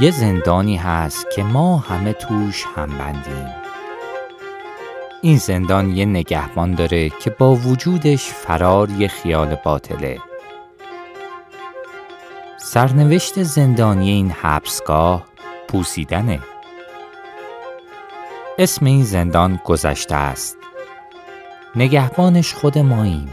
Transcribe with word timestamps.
یه 0.00 0.10
زندانی 0.10 0.76
هست 0.76 1.26
که 1.34 1.42
ما 1.42 1.78
همه 1.78 2.12
توش 2.12 2.64
هم 2.76 2.98
بندیم. 2.98 3.54
این 5.22 5.38
زندان 5.38 5.90
یه 5.96 6.04
نگهبان 6.04 6.74
داره 6.74 7.08
که 7.08 7.30
با 7.30 7.54
وجودش 7.54 8.24
فرار 8.24 8.90
یه 8.90 9.08
خیال 9.08 9.56
باطله. 9.64 10.18
سرنوشت 12.68 13.42
زندانی 13.42 14.10
این 14.10 14.30
حبسگاه 14.30 15.24
پوسیدنه. 15.68 16.40
اسم 18.58 18.86
این 18.86 19.04
زندان 19.04 19.60
گذشته 19.64 20.14
است. 20.14 20.56
نگهبانش 21.76 22.54
خود 22.54 22.78
ماییم 22.78 23.30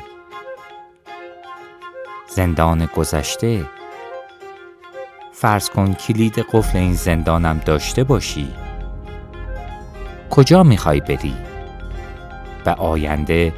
زندان 2.28 2.86
گذشته. 2.86 3.66
فرض 5.32 5.70
کن 5.70 5.94
کلید 5.94 6.40
قفل 6.40 6.78
این 6.78 6.94
زندانم 6.94 7.62
داشته 7.66 8.04
باشی. 8.04 8.54
کجا 10.30 10.64
می‌خوای 10.64 11.00
بری؟ 11.00 11.36
به 12.66 12.72
آینده 12.72 13.54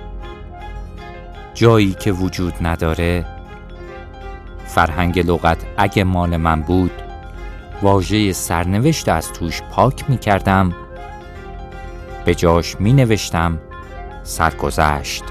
جایی 1.54 1.94
که 1.94 2.12
وجود 2.12 2.54
نداره 2.62 3.35
فرهنگ 4.76 5.20
لغت 5.20 5.66
اگه 5.78 6.04
مال 6.04 6.38
من 6.38 6.62
بود. 6.62 6.92
واژه 7.82 8.34
سرنوشت 8.34 9.10
از 9.10 9.34
توش 9.34 9.62
پاک 9.62 10.10
می‌کردم. 10.10 10.76
به 12.26 12.36
جاش 12.36 12.76
می 12.80 12.94
نوشتم 12.94 13.60
سرگذشت. 14.24 15.24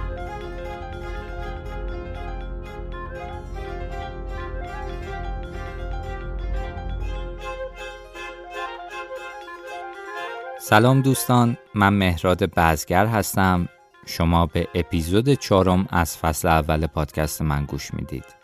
سلام 10.61 11.01
دوستان 11.01 11.57
من 11.75 11.93
مهراد 11.93 12.45
بزگر 12.45 13.07
هستم. 13.07 13.69
شما 14.07 14.47
به 14.47 14.69
اپیزود 14.75 15.35
چهارم 15.35 15.87
از 15.91 16.17
فصل 16.17 16.49
اول 16.49 16.87
پادکست 16.87 17.43
من 17.43 17.65
گوش 17.65 17.95
می‌دید. 17.95 18.44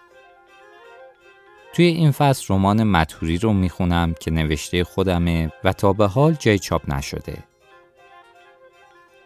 توی 1.73 1.85
این 1.85 2.11
فصل 2.11 2.55
رمان 2.55 2.85
متوری 2.85 3.39
رو 3.39 3.53
می‌خونم 3.53 4.15
که 4.21 4.31
نوشته 4.31 4.85
خودمه 4.85 5.53
و 5.65 5.73
تا 5.73 5.93
به 5.93 6.07
حال 6.07 6.33
جای 6.33 6.59
چاپ 6.59 6.95
نشده 6.95 7.39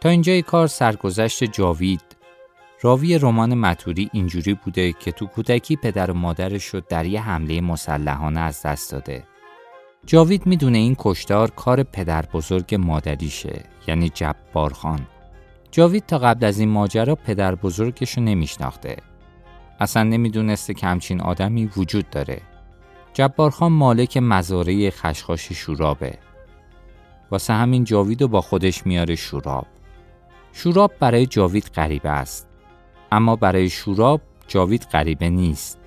تا 0.00 0.08
اینجای 0.08 0.42
کار 0.42 0.66
سرگذشت 0.66 1.44
جاوید 1.44 2.00
راوی 2.82 3.18
رمان 3.18 3.54
متوری 3.54 4.10
اینجوری 4.12 4.54
بوده 4.54 4.92
که 4.92 5.12
تو 5.12 5.26
کودکی 5.26 5.76
پدر 5.76 6.10
و 6.10 6.14
مادرش 6.14 6.64
رو 6.64 6.80
در 6.88 7.06
یه 7.06 7.22
حمله 7.22 7.60
مسلحانه 7.60 8.40
از 8.40 8.62
دست 8.62 8.92
داده 8.92 9.24
جاوید 10.06 10.46
می‌دونه 10.46 10.78
این 10.78 10.96
کشتار 10.98 11.50
کار 11.50 11.82
پدر 11.82 12.24
بزرگ 12.26 12.74
مادریشه 12.74 13.64
یعنی 13.86 14.08
جبار 14.08 14.72
خان. 14.72 15.06
جاوید 15.70 16.06
تا 16.06 16.18
قبل 16.18 16.46
از 16.46 16.58
این 16.58 16.68
ماجرا 16.68 17.14
پدر 17.14 17.54
بزرگشو 17.54 18.20
نمیشناخته. 18.20 18.96
اصلا 19.84 20.02
نمی‌دونسته 20.02 20.74
که 20.74 20.86
همچین 20.86 21.20
آدمی 21.20 21.66
وجود 21.76 22.10
داره. 22.10 22.40
جبار 23.12 23.50
خان 23.50 23.72
مالک 23.72 24.16
مزاره 24.16 24.90
خشخاش 24.90 25.52
شورابه. 25.52 26.18
واسه 27.30 27.52
همین 27.52 27.84
جاوید 27.84 28.22
رو 28.22 28.28
با 28.28 28.40
خودش 28.40 28.86
میاره 28.86 29.16
شوراب. 29.16 29.66
شوراب 30.52 30.92
برای 31.00 31.26
جاوید 31.26 31.70
غریبه 31.74 32.10
است. 32.10 32.48
اما 33.12 33.36
برای 33.36 33.68
شوراب 33.68 34.20
جاوید 34.48 34.82
غریبه 34.82 35.28
نیست. 35.28 35.78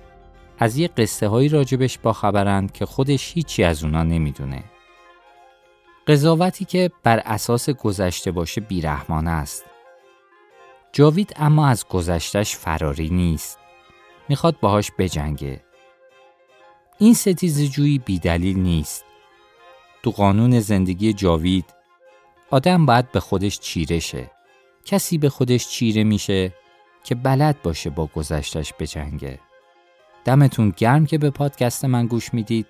از 0.58 0.76
یه 0.76 0.88
قصه 0.88 1.28
هایی 1.28 1.48
راجبش 1.48 1.98
با 1.98 2.12
خبرند 2.12 2.72
که 2.72 2.86
خودش 2.86 3.32
هیچی 3.34 3.64
از 3.64 3.84
اونا 3.84 4.02
نمی‌دونه. 4.02 4.64
قضاوتی 6.06 6.64
که 6.64 6.90
بر 7.02 7.18
اساس 7.18 7.70
گذشته 7.70 8.30
باشه 8.30 8.60
بیرحمانه 8.60 9.30
است. 9.30 9.64
جاوید 10.92 11.32
اما 11.36 11.68
از 11.68 11.88
گذشتش 11.88 12.56
فراری 12.56 13.10
نیست. 13.10 13.58
می‌خواد 14.28 14.60
باهاش 14.60 14.90
بجنگه. 14.98 15.60
این 16.98 17.14
ستیزجویی 17.14 17.98
بیدلیل 17.98 18.58
نیست. 18.58 19.04
تو 20.02 20.10
قانون 20.10 20.60
زندگی 20.60 21.12
جاوید 21.12 21.64
آدم 22.50 22.86
باید 22.86 23.12
به 23.12 23.20
خودش 23.20 23.60
چیره 23.60 23.98
شه. 23.98 24.30
کسی 24.84 25.18
به 25.18 25.28
خودش 25.28 25.68
چیره 25.68 26.04
میشه 26.04 26.54
که 27.04 27.14
بلد 27.14 27.62
باشه 27.62 27.90
با 27.90 28.06
گذشتش 28.06 28.72
بجنگه. 28.78 29.38
دمتون 30.24 30.74
گرم 30.76 31.06
که 31.06 31.18
به 31.18 31.30
پادکست 31.30 31.84
من 31.84 32.06
گوش 32.06 32.34
می‌دید. 32.34 32.66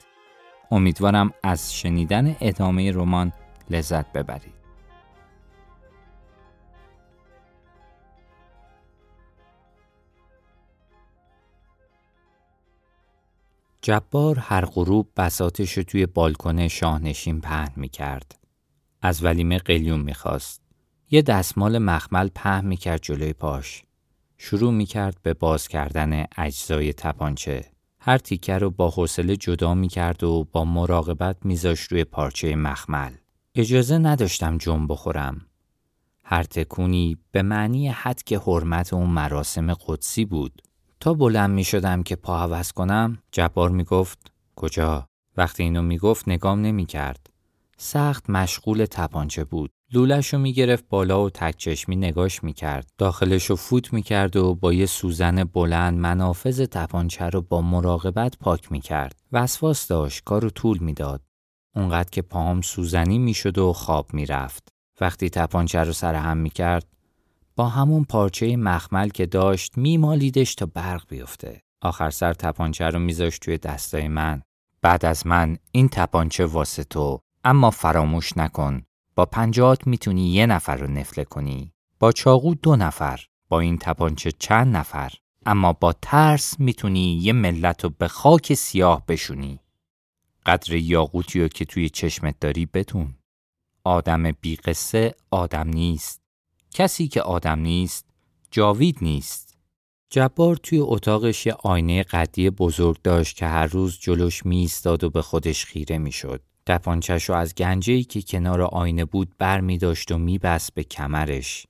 امیدوارم 0.70 1.32
از 1.42 1.74
شنیدن 1.74 2.36
ادامه 2.40 2.92
رمان 2.92 3.32
لذت 3.70 4.12
ببرید. 4.12 4.57
جبار 13.82 14.38
هر 14.38 14.64
غروب 14.64 15.08
بساتش 15.16 15.74
توی 15.74 16.06
بالکن 16.06 16.68
شاهنشین 16.68 17.40
پهن 17.40 17.72
می 17.76 17.88
کرد. 17.88 18.38
از 19.02 19.24
ولیمه 19.24 19.58
قلیون 19.58 20.00
می 20.00 20.14
خواست. 20.14 20.62
یه 21.10 21.22
دستمال 21.22 21.78
مخمل 21.78 22.28
پهن 22.28 22.66
می 22.66 22.76
کرد 22.76 23.02
جلوی 23.02 23.32
پاش. 23.32 23.82
شروع 24.38 24.72
می 24.72 24.86
کرد 24.86 25.16
به 25.22 25.34
باز 25.34 25.68
کردن 25.68 26.24
اجزای 26.36 26.92
تپانچه. 26.92 27.64
هر 28.00 28.18
تیکه 28.18 28.58
رو 28.58 28.70
با 28.70 28.90
حوصله 28.90 29.36
جدا 29.36 29.74
می 29.74 29.88
کرد 29.88 30.24
و 30.24 30.48
با 30.52 30.64
مراقبت 30.64 31.36
میذاشت 31.44 31.92
روی 31.92 32.04
پارچه 32.04 32.56
مخمل. 32.56 33.12
اجازه 33.54 33.98
نداشتم 33.98 34.58
جنب 34.58 34.92
بخورم. 34.92 35.46
هر 36.24 36.42
تکونی 36.42 37.16
به 37.32 37.42
معنی 37.42 37.88
حد 37.88 38.22
که 38.22 38.38
حرمت 38.38 38.92
اون 38.92 39.10
مراسم 39.10 39.74
قدسی 39.74 40.24
بود. 40.24 40.62
تا 41.00 41.14
بلند 41.14 41.50
می 41.50 41.64
شدم 41.64 42.02
که 42.02 42.16
پا 42.16 42.38
عوض 42.38 42.72
کنم 42.72 43.18
جبار 43.32 43.70
می 43.70 43.84
گفت 43.84 44.32
کجا؟ 44.56 45.06
وقتی 45.36 45.62
اینو 45.62 45.82
می 45.82 45.98
گفت 45.98 46.28
نگام 46.28 46.60
نمی 46.60 46.86
کرد. 46.86 47.30
سخت 47.76 48.30
مشغول 48.30 48.86
تپانچه 48.90 49.44
بود. 49.44 49.70
لولش 49.92 50.34
رو 50.34 50.42
گرفت 50.42 50.88
بالا 50.88 51.24
و 51.24 51.30
تک 51.30 51.56
چشمی 51.56 51.96
نگاش 51.96 52.40
کرد. 52.40 52.90
داخلش 52.98 53.44
رو 53.44 53.56
فوت 53.56 54.04
کرد 54.04 54.36
و 54.36 54.54
با 54.54 54.72
یه 54.72 54.86
سوزن 54.86 55.44
بلند 55.44 55.98
منافذ 55.98 56.60
تپانچه 56.60 57.24
رو 57.24 57.42
با 57.42 57.60
مراقبت 57.60 58.38
پاک 58.38 58.80
کرد. 58.82 59.20
وسواس 59.32 59.86
داشت 59.86 60.24
کارو 60.24 60.50
طول 60.50 60.78
می‌داد. 60.78 61.22
اونقدر 61.76 62.10
که 62.10 62.22
پاهم 62.22 62.60
سوزنی 62.60 63.34
شد 63.34 63.58
و 63.58 63.72
خواب 63.72 64.10
رفت. 64.28 64.68
وقتی 65.00 65.30
تپانچه 65.30 65.84
رو 65.84 65.92
سر 65.92 66.14
هم 66.14 66.46
کرد. 66.46 66.97
با 67.58 67.68
همون 67.68 68.04
پارچه 68.04 68.56
مخمل 68.56 69.08
که 69.08 69.26
داشت 69.26 69.78
میمالیدش 69.78 70.54
تا 70.54 70.66
برق 70.66 71.04
بیفته. 71.08 71.62
آخر 71.80 72.10
سر 72.10 72.32
تپانچه 72.32 72.84
رو 72.84 72.98
میذاشت 72.98 73.42
توی 73.42 73.58
دستای 73.58 74.08
من. 74.08 74.42
بعد 74.82 75.04
از 75.04 75.26
من 75.26 75.58
این 75.72 75.88
تپانچه 75.88 76.46
واسه 76.46 76.84
تو 76.84 77.18
اما 77.44 77.70
فراموش 77.70 78.36
نکن. 78.36 78.82
با 79.14 79.26
پنجات 79.26 79.86
می‌تونی 79.86 80.30
یه 80.32 80.46
نفر 80.46 80.76
رو 80.76 80.86
نفله 80.86 81.24
کنی. 81.24 81.72
با 81.98 82.12
چاقو 82.12 82.54
دو 82.54 82.76
نفر 82.76 83.20
با 83.48 83.60
این 83.60 83.78
تپانچه 83.78 84.32
چند 84.32 84.76
نفر. 84.76 85.12
اما 85.46 85.72
با 85.72 85.92
ترس 86.02 86.60
می‌تونی 86.60 87.14
یه 87.22 87.32
ملت 87.32 87.84
رو 87.84 87.90
به 87.98 88.08
خاک 88.08 88.54
سیاه 88.54 89.06
بشونی. 89.06 89.60
قدر 90.46 90.74
یاقوتی 90.74 91.48
که 91.48 91.64
توی 91.64 91.88
چشمت 91.88 92.40
داری 92.40 92.66
بتون 92.66 93.14
آدم 93.84 94.30
بی 94.32 94.56
قصه 94.56 95.14
آدم 95.30 95.68
نیست. 95.68 96.27
کسی 96.78 97.08
که 97.08 97.22
آدم 97.22 97.58
نیست 97.58 98.06
جاوید 98.50 98.98
نیست 99.02 99.56
جبار 100.10 100.56
توی 100.56 100.78
اتاقش 100.78 101.46
یه 101.46 101.52
آینه 101.52 102.02
قدی 102.02 102.50
بزرگ 102.50 103.02
داشت 103.02 103.36
که 103.36 103.46
هر 103.46 103.66
روز 103.66 103.98
جلوش 104.00 104.46
میستاد 104.46 105.04
و 105.04 105.10
به 105.10 105.22
خودش 105.22 105.64
خیره 105.64 105.98
می‌شد. 105.98 106.42
تپانچش 106.66 107.24
رو 107.24 107.34
از 107.34 107.54
گنجهی 107.54 108.04
که 108.04 108.22
کنار 108.22 108.62
آینه 108.62 109.04
بود 109.04 109.28
بر 109.38 109.60
می 109.60 109.78
داشت 109.78 110.12
و 110.12 110.18
می 110.18 110.38
بست 110.38 110.74
به 110.74 110.84
کمرش. 110.84 111.66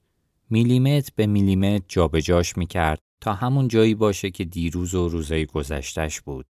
میلیمتر 0.51 1.11
به 1.17 1.27
میلیمتر 1.27 1.85
جابجاش 1.89 2.57
می 2.57 2.67
کرد 2.67 2.99
تا 3.21 3.33
همون 3.33 3.69
جایی 3.69 3.95
باشه 3.95 4.31
که 4.31 4.45
دیروز 4.45 4.95
و 4.95 5.09
روزای 5.09 5.47
گذشتش 5.47 6.21
بود. 6.21 6.47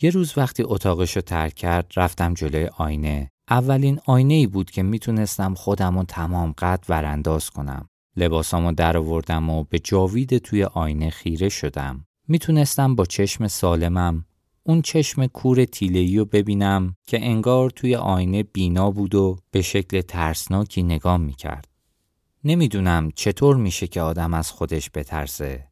یه 0.00 0.10
روز 0.10 0.38
وقتی 0.38 0.62
اتاقش 0.62 1.16
رو 1.16 1.22
ترک 1.22 1.54
کرد 1.54 1.92
رفتم 1.96 2.34
جلوی 2.34 2.66
آینه. 2.66 3.30
اولین 3.50 4.00
آینه 4.04 4.34
ای 4.34 4.46
بود 4.46 4.70
که 4.70 4.82
می‌تونستم 4.82 5.54
خودم 5.54 5.98
رو 5.98 6.04
تمام 6.04 6.54
قد 6.58 6.84
ورانداز 6.88 7.50
کنم. 7.50 7.88
لباسامو 8.16 8.72
در 8.72 8.96
آوردم 8.96 9.50
و 9.50 9.64
به 9.64 9.78
جاوید 9.78 10.38
توی 10.38 10.64
آینه 10.64 11.10
خیره 11.10 11.48
شدم. 11.48 12.06
می‌تونستم 12.28 12.94
با 12.94 13.04
چشم 13.04 13.48
سالمم 13.48 14.24
اون 14.62 14.82
چشم 14.82 15.26
کور 15.26 15.64
تیلهی 15.64 16.18
رو 16.18 16.24
ببینم 16.24 16.96
که 17.06 17.26
انگار 17.26 17.70
توی 17.70 17.96
آینه 17.96 18.42
بینا 18.42 18.90
بود 18.90 19.14
و 19.14 19.38
به 19.50 19.62
شکل 19.62 20.00
ترسناکی 20.00 20.82
نگام 20.82 21.20
می‌کرد. 21.20 21.68
نمی‌دونم 22.44 23.10
چطور 23.14 23.56
میشه 23.56 23.86
که 23.86 24.00
آدم 24.00 24.34
از 24.34 24.50
خودش 24.50 24.90
بترسه. 24.94 25.68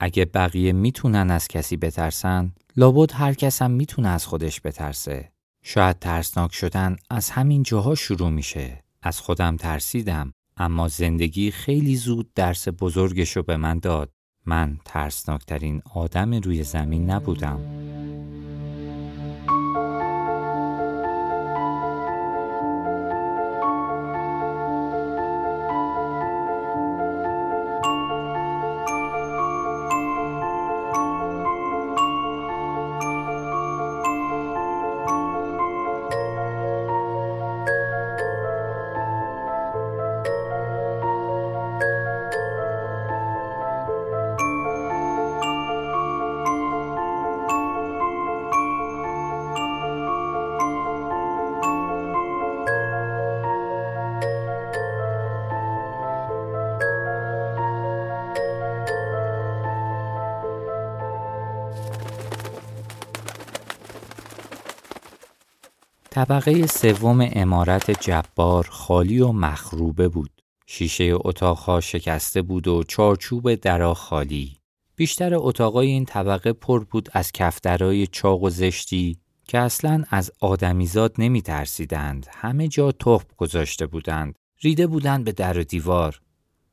اگه 0.00 0.24
بقیه 0.24 0.72
می‌تونن 0.72 1.30
از 1.30 1.48
کسی 1.48 1.76
بترسن، 1.76 2.52
لابد 2.76 3.12
هر 3.12 3.34
کس 3.34 3.62
هم 3.62 3.70
می‌تونه 3.70 4.08
از 4.08 4.26
خودش 4.26 4.60
بترسه. 4.64 5.32
شاید 5.62 5.98
ترسناک 5.98 6.54
شدن 6.54 6.96
از 7.10 7.30
همین 7.30 7.62
جاها 7.62 7.94
شروع 7.94 8.30
میشه. 8.30 8.84
از 9.02 9.20
خودم 9.20 9.56
ترسیدم 9.56 10.32
اما 10.56 10.88
زندگی 10.88 11.50
خیلی 11.50 11.96
زود 11.96 12.34
درس 12.34 12.68
بزرگشو 12.68 13.42
به 13.42 13.56
من 13.56 13.78
داد. 13.78 14.12
من 14.46 14.78
ترسناکترین 14.84 15.82
آدم 15.94 16.34
روی 16.34 16.62
زمین 16.62 17.10
نبودم. 17.10 17.60
طبقه 66.16 66.66
سوم 66.66 67.28
امارت 67.32 67.90
جبار 68.00 68.66
خالی 68.70 69.20
و 69.20 69.32
مخروبه 69.32 70.08
بود. 70.08 70.30
شیشه 70.66 71.12
اتاقها 71.14 71.80
شکسته 71.80 72.42
بود 72.42 72.68
و 72.68 72.82
چارچوب 72.82 73.54
درا 73.54 73.94
خالی. 73.94 74.56
بیشتر 74.96 75.34
اتاقای 75.34 75.86
این 75.86 76.04
طبقه 76.04 76.52
پر 76.52 76.84
بود 76.84 77.08
از 77.12 77.32
کفترهای 77.32 78.06
چاق 78.06 78.42
و 78.42 78.50
زشتی 78.50 79.18
که 79.48 79.58
اصلا 79.58 80.04
از 80.10 80.32
آدمیزاد 80.40 81.14
نمی 81.18 81.42
ترسیدند. 81.42 82.26
همه 82.30 82.68
جا 82.68 82.92
تخم 82.92 83.28
گذاشته 83.36 83.86
بودند. 83.86 84.34
ریده 84.62 84.86
بودند 84.86 85.24
به 85.24 85.32
در 85.32 85.58
و 85.58 85.64
دیوار. 85.64 86.20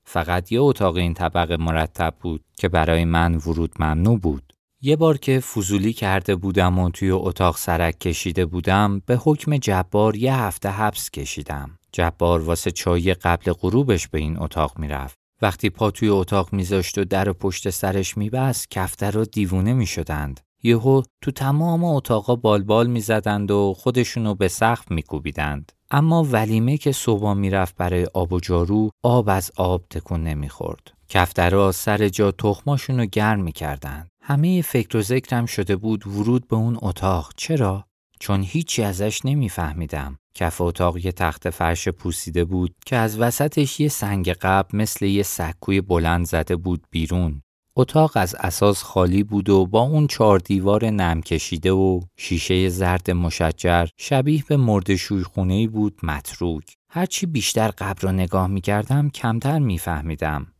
فقط 0.03 0.51
یه 0.51 0.61
اتاق 0.61 0.95
این 0.95 1.13
طبقه 1.13 1.57
مرتب 1.57 2.15
بود 2.19 2.43
که 2.57 2.69
برای 2.69 3.05
من 3.05 3.35
ورود 3.35 3.75
ممنوع 3.79 4.19
بود. 4.19 4.52
یه 4.85 4.95
بار 4.95 5.17
که 5.17 5.39
فضولی 5.39 5.93
کرده 5.93 6.35
بودم 6.35 6.79
و 6.79 6.89
توی 6.89 7.11
اتاق 7.11 7.57
سرک 7.57 7.99
کشیده 7.99 8.45
بودم 8.45 9.01
به 9.05 9.15
حکم 9.15 9.57
جبار 9.57 10.15
یه 10.15 10.35
هفته 10.35 10.69
حبس 10.69 11.09
کشیدم. 11.09 11.79
جبار 11.91 12.41
واسه 12.41 12.71
چای 12.71 13.13
قبل 13.13 13.53
غروبش 13.53 14.07
به 14.07 14.19
این 14.19 14.39
اتاق 14.39 14.79
می‌رفت. 14.79 15.17
وقتی 15.41 15.69
پا 15.69 15.91
توی 15.91 16.09
اتاق 16.09 16.53
میذاشت 16.53 16.97
و 16.97 17.05
در 17.05 17.31
پشت 17.31 17.69
سرش 17.69 18.17
میبست 18.17 18.71
کفتر 18.71 19.11
رو 19.11 19.25
دیوونه 19.25 19.73
می‌شدند. 19.73 20.39
یهو 20.63 21.01
تو 21.21 21.31
تمام 21.31 21.83
اتاقا 21.83 22.35
بالبال 22.35 22.87
می‌زدند 22.87 23.51
و 23.51 23.73
خودشونو 23.77 24.35
به 24.35 24.47
سقف 24.47 24.91
میکوبیدند. 24.91 25.71
اما 25.91 26.23
ولیمه 26.31 26.77
که 26.77 26.91
صبح 26.91 27.33
می‌رفت 27.33 27.75
برای 27.75 28.07
آب 28.13 28.33
و 28.33 28.39
جارو 28.39 28.89
آب 29.03 29.29
از 29.29 29.51
آب 29.57 29.83
تکون 29.89 30.23
نمی‌خورد. 30.23 30.93
کفترها 31.09 31.71
سر 31.71 32.09
جا 32.09 32.31
تخماشون 32.31 32.99
رو 32.99 33.05
گرم 33.05 33.39
می‌کردند. 33.39 34.07
همه 34.25 34.61
فکر 34.61 34.97
و 34.97 35.01
ذکرم 35.01 35.45
شده 35.45 35.75
بود 35.75 36.07
ورود 36.07 36.47
به 36.47 36.55
اون 36.55 36.77
اتاق. 36.81 37.33
چرا؟ 37.37 37.85
چون 38.19 38.43
هیچی 38.43 38.83
ازش 38.83 39.25
نمیفهمیدم. 39.25 40.17
کف 40.35 40.61
اتاق 40.61 41.05
یه 41.05 41.11
تخت 41.11 41.49
فرش 41.49 41.87
پوسیده 41.87 42.45
بود 42.45 42.75
که 42.85 42.95
از 42.95 43.19
وسطش 43.19 43.79
یه 43.79 43.87
سنگ 43.87 44.29
قبل 44.29 44.77
مثل 44.77 45.05
یه 45.05 45.23
سکوی 45.23 45.81
بلند 45.81 46.25
زده 46.25 46.55
بود 46.55 46.87
بیرون. 46.89 47.41
اتاق 47.75 48.11
از 48.15 48.35
اساس 48.39 48.83
خالی 48.83 49.23
بود 49.23 49.49
و 49.49 49.65
با 49.65 49.81
اون 49.81 50.07
چهار 50.07 50.39
دیوار 50.39 50.89
نم 50.89 51.21
کشیده 51.21 51.71
و 51.71 52.01
شیشه 52.17 52.69
زرد 52.69 53.11
مشجر 53.11 53.87
شبیه 53.97 54.43
به 54.47 54.57
مردشوی 54.57 55.23
خونه 55.23 55.67
بود 55.67 55.99
متروک. 56.03 56.75
هرچی 56.89 57.25
بیشتر 57.25 57.67
قبر 57.67 58.01
رو 58.01 58.11
نگاه 58.11 58.47
می 58.47 58.61
کردم 58.61 59.09
کمتر 59.09 59.59
میفهمیدم. 59.59 60.52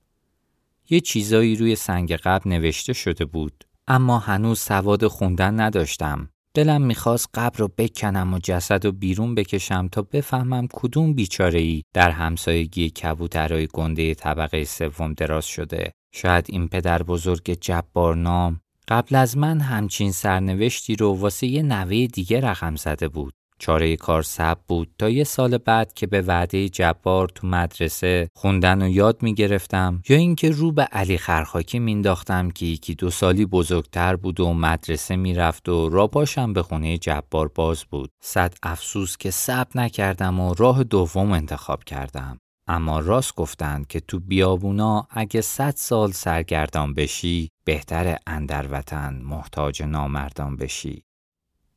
یه 0.90 1.00
چیزایی 1.00 1.56
روی 1.56 1.76
سنگ 1.76 2.14
قبل 2.14 2.50
نوشته 2.50 2.94
شده 2.94 3.26
بود 3.26 3.64
اما 3.88 4.20
هنوز 4.20 4.60
سواد 4.60 5.08
خوندن 5.08 5.60
نداشتم. 5.60 6.30
دلم 6.54 6.82
می‌خواست 6.82 7.30
قبر 7.34 7.58
رو 7.58 7.70
بکنم 7.78 8.34
و 8.34 8.40
جسد 8.44 8.86
رو 8.86 8.92
بیرون 8.92 9.36
بکشم 9.36 9.88
تا 9.88 10.02
بفهمم 10.02 10.68
کدوم 10.74 11.14
بیچاره 11.14 11.60
ای 11.60 11.84
در 11.94 12.12
همسایگی 12.12 12.90
کبوترهای 12.90 13.68
گنده 13.74 14.14
طبقه 14.14 14.64
سوم 14.64 15.14
دراز 15.14 15.46
شده. 15.46 15.92
شاید 16.14 16.46
این 16.50 16.68
پدر 16.68 17.04
بزرگ 17.04 17.58
جبار 17.62 18.16
نام 18.16 18.62
قبل 18.88 19.16
از 19.16 19.38
من 19.38 19.60
همچین 19.60 20.12
سرنوشتی 20.12 20.96
رو 20.96 21.14
واسه 21.14 21.48
یه 21.48 21.64
نوه 21.64 22.08
دیگه 22.08 22.40
رقم 22.40 22.76
زده 22.76 23.08
بود. 23.08 23.34
چاره 23.63 23.95
کار 23.95 24.24
سب 24.24 24.57
بود. 24.68 24.89
تا 25.00 25.10
یه 25.10 25.24
سال 25.24 25.57
بعد 25.57 25.94
که 25.94 26.07
به 26.07 26.21
وعده 26.21 26.69
جبار 26.69 27.30
تو 27.30 27.48
مدرسه 27.48 28.30
خوندن 28.36 28.81
و 28.81 28.89
یاد 28.89 29.24
می 29.24 29.33
گرفتم 29.33 30.01
یا 30.10 30.18
اینکه 30.18 30.50
رو 30.50 30.71
به 30.71 30.83
علی 30.83 31.18
خرخاکی 31.18 31.80
مینداختم 31.80 32.51
که 32.51 32.65
یکی 32.65 32.95
دو 32.95 33.10
سالی 33.10 33.45
بزرگتر 33.45 34.15
بود 34.15 34.39
و 34.39 34.54
مدرسه 34.54 35.15
می‌رفت 35.15 35.69
و 35.69 35.89
راپاشم 35.89 36.54
به 36.54 36.63
خونه 36.63 36.98
جبار 36.98 37.48
باز 37.48 37.83
بود. 37.83 38.10
صد 38.24 38.54
افسوس 38.63 39.18
که 39.18 39.31
سب 39.31 39.68
نکردم 39.75 40.39
و 40.39 40.54
راه 40.54 40.83
دوم 40.83 41.31
انتخاب 41.31 41.83
کردم. 41.83 42.38
اما 42.68 43.00
راست 43.00 43.36
گفتند 43.36 43.88
که 43.88 44.00
تو 44.00 44.19
بیابونا 44.19 45.07
اگه 45.10 45.42
صد 45.42 45.74
سال 45.75 46.12
سرگردان 46.12 46.94
بشی 46.94 47.50
بهتر 47.65 48.18
اندر 48.27 48.68
وطن 48.71 49.21
محتاج 49.24 49.83
نامردان 49.83 50.56
بشی. 50.56 51.04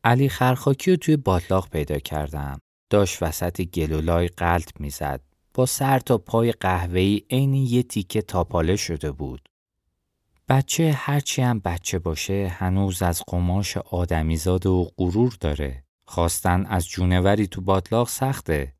علی 0.06 0.28
خرخاکی 0.28 0.90
رو 0.90 0.96
توی 0.96 1.16
باطلاق 1.16 1.68
پیدا 1.70 1.98
کردم. 1.98 2.58
داشت 2.90 3.22
وسط 3.22 3.60
گلولای 3.62 4.28
قلط 4.28 4.70
می‌زد. 4.80 5.20
با 5.54 5.66
سر 5.66 5.98
تا 5.98 6.18
پای 6.18 6.52
قهوه‌ای 6.52 7.22
عین 7.30 7.54
یه 7.54 7.82
تیکه 7.82 8.22
تاپاله 8.22 8.76
شده 8.76 9.12
بود. 9.12 9.48
بچه 10.48 10.92
هرچی 10.96 11.42
هم 11.42 11.58
بچه 11.58 11.98
باشه 11.98 12.48
هنوز 12.58 13.02
از 13.02 13.22
قماش 13.26 13.76
آدمیزاد 13.76 14.66
و 14.66 14.90
غرور 14.96 15.36
داره. 15.40 15.84
خواستن 16.04 16.66
از 16.66 16.88
جونوری 16.88 17.46
تو 17.46 17.60
باطلاق 17.60 18.08
سخته. 18.08 18.74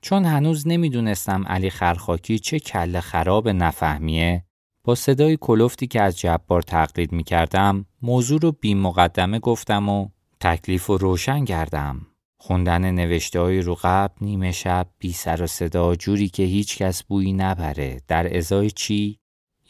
چون 0.00 0.24
هنوز 0.24 0.68
نمی‌دونستم 0.68 1.44
علی 1.46 1.70
خرخاکی 1.70 2.38
چه 2.38 2.58
کل 2.58 3.00
خراب 3.00 3.48
نفهمیه 3.48 4.44
با 4.84 4.94
صدای 4.94 5.38
کلفتی 5.40 5.86
که 5.86 6.02
از 6.02 6.18
جبار 6.18 6.62
تقلید 6.62 7.12
می‌کردم 7.12 7.86
موضوع 8.02 8.40
رو 8.40 8.52
بی 8.52 8.74
مقدمه 8.74 9.38
گفتم 9.38 9.88
و 9.88 10.08
تکلیف 10.40 10.86
رو 10.86 10.96
روشن 10.96 11.44
کردم. 11.44 12.06
خوندن 12.38 12.90
نوشته 12.90 13.40
های 13.40 13.60
رو 13.60 13.78
قبل 13.82 14.14
نیمه 14.20 14.52
شب 14.52 14.86
بی 14.98 15.12
سر 15.12 15.42
و 15.42 15.46
صدا 15.46 15.94
جوری 15.94 16.28
که 16.28 16.42
هیچ 16.42 16.78
کس 16.78 17.02
بویی 17.02 17.32
نبره. 17.32 18.00
در 18.08 18.36
ازای 18.36 18.70
چی؟ 18.70 19.18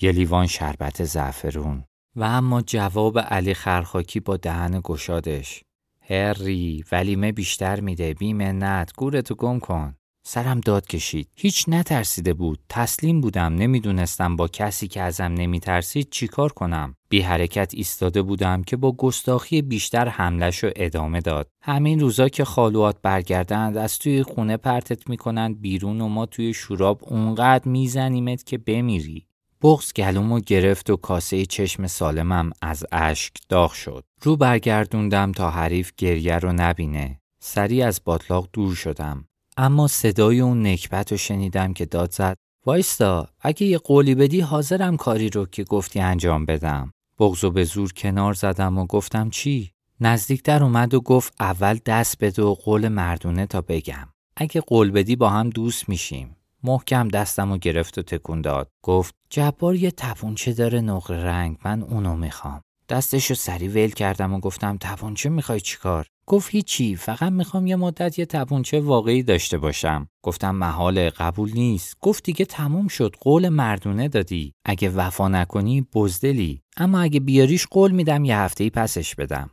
یه 0.01 0.13
لیوان 0.13 0.47
شربت 0.47 1.05
زعفرون. 1.05 1.85
و 2.17 2.25
اما 2.25 2.63
جواب 2.63 3.19
علی 3.19 3.55
خرخاکی 3.55 4.21
با 4.21 4.37
دهن 4.37 4.81
گشادش. 4.85 5.63
هری 6.01 6.85
ولیمه 6.93 7.33
بیشتر 7.33 7.81
میده. 7.81 8.15
بی 8.15 8.33
منت 8.33 8.93
گورتو 8.97 9.35
گم 9.35 9.61
کن. 9.61 9.95
سرم 10.23 10.61
داد 10.61 10.87
کشید. 10.87 11.29
هیچ 11.37 11.65
نترسیده 11.69 12.35
بود. 12.35 12.59
تسلیم 12.69 13.21
بودم. 13.21 13.55
نمی‌دونستم 13.55 14.37
با 14.37 14.49
کسی 14.49 14.89
که 14.89 15.03
ازم 15.03 15.25
نمیترسید 15.25 16.11
چیکار 16.11 16.53
کنم. 16.53 16.95
بی 17.09 17.21
حرکت 17.21 17.75
ایستاده 17.75 18.23
بودم 18.23 18.63
که 18.63 18.77
با 18.77 18.93
گستاخی 18.93 19.63
بیشتر 19.63 20.09
حملش 20.09 20.65
رو 20.65 20.71
ادامه 20.77 21.21
داد. 21.21 21.49
همین 21.63 22.01
روزا 22.01 22.29
که 22.29 22.45
خالوات 22.45 22.97
برگردند 23.03 23.77
از 23.77 23.99
توی 23.99 24.23
خونه 24.23 24.57
پرتت 24.57 25.11
می‌کنند 25.11 25.61
بیرون 25.61 26.01
و 26.01 26.09
ما 26.09 26.27
توی 26.27 26.55
شوراب 26.55 27.01
اونقدر 27.03 27.69
میزنیمت 27.69 28.47
که 28.47 28.59
بمیری. 28.59 29.27
بغز 29.63 29.93
گلومو 29.93 30.41
گرفت 30.41 30.91
و 30.91 30.97
کاسه 30.97 31.47
چشم 31.47 31.87
سالمم 31.87 32.51
از 32.63 32.85
اشک 32.93 33.33
داغ 33.49 33.73
شد. 33.73 34.05
رو 34.23 34.37
برگردوندم 34.37 35.33
تا 35.33 35.51
حریف 35.51 35.93
گریه 35.97 36.39
رو 36.39 36.53
نبینه. 36.53 37.21
سریع 37.43 37.87
از 37.87 38.01
باطلاق 38.05 38.49
دور 38.53 38.75
شدم. 38.75 39.25
اما 39.57 39.89
صدای 39.89 40.41
اون 40.41 40.67
نکبت 40.67 41.13
رو 41.13 41.19
شنیدم 41.19 41.73
که 41.73 41.87
داد 41.87 42.11
زد. 42.11 42.37
وایستا 42.67 43.29
اگه 43.41 43.67
یه 43.67 43.79
قولی 43.79 44.15
بدی 44.15 44.41
حاضرم 44.41 44.97
کاری 44.97 45.31
رو 45.31 45.47
که 45.47 45.65
گفتی 45.65 46.01
انجام 46.01 46.47
بدم. 46.47 46.93
بغزو 47.19 47.51
به 47.51 47.65
زور 47.65 47.93
کنار 47.93 48.35
زدم 48.35 48.79
و 48.79 48.87
گفتم 48.87 49.31
چی؟ 49.31 49.73
نزدیکتر 50.01 50.63
اومد 50.63 50.95
و 50.95 51.01
گفت 51.01 51.35
اول 51.41 51.79
دست 51.87 52.25
بده 52.25 52.43
و 52.43 52.55
قول 52.55 52.89
مردونه 52.89 53.47
تا 53.47 53.61
بگم. 53.61 54.09
اگه 54.37 54.61
قول 54.61 54.91
بدی 54.91 55.17
با 55.17 55.31
هم 55.31 55.51
دوست 55.51 55.89
میشیم. 55.89 56.37
محکم 56.63 57.09
دستم 57.09 57.53
و 57.53 57.59
گرفت 57.59 57.99
و 57.99 58.03
تکون 58.03 58.41
داد. 58.41 58.69
گفت 58.83 59.15
جبار 59.31 59.75
یه 59.75 59.91
تپونچه 59.91 60.53
داره 60.53 60.81
نقره 60.81 61.25
رنگ 61.25 61.57
من 61.65 61.83
اونو 61.83 62.17
می‌خوام. 62.17 62.61
دستشو 62.89 63.35
سری 63.35 63.69
ول 63.69 63.91
کردم 63.91 64.35
و 64.35 64.41
گفتم 64.41 64.77
تپونچه 64.81 65.29
می‌خوای 65.29 65.61
چیکار؟ 65.61 66.07
گفت 66.31 66.51
هیچی 66.51 66.97
فقط 66.97 67.33
می‌خوام 67.33 67.67
یه 67.67 67.77
مدت 67.77 68.19
یه 68.19 68.27
تپونچه 68.27 68.81
واقعی 68.81 69.23
داشته 69.23 69.59
باشم. 69.59 70.09
گفتم 70.23 70.55
محال 70.55 71.11
قبول 71.11 71.53
نیست. 71.53 71.97
گفت 72.01 72.25
دیگه 72.25 72.45
تموم 72.45 72.89
شد 72.89 73.17
قول 73.21 73.49
مردونه 73.49 74.09
دادی. 74.09 74.53
اگه 74.65 74.91
وفا 74.91 75.29
نکنی 75.29 75.87
بزدلی. 75.95 76.63
اما 76.77 77.01
اگه 77.01 77.21
بیاریش 77.21 77.67
قول 77.67 77.91
میدم 77.91 78.25
یه 78.25 78.39
هفته 78.39 78.71
پسش 78.71 79.15
بدم. 79.15 79.51